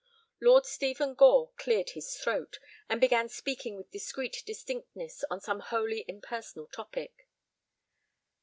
[0.41, 2.57] Lord Stephen Gore cleared his throat,
[2.89, 7.27] and began speaking with discreet distinctness on some wholly impersonal topic.